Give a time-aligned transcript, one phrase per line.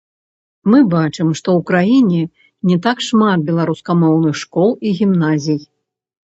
[0.73, 2.21] Мы бачым, што ў краіне
[2.71, 5.61] не так шмат беларускамоўных школ і гімназій.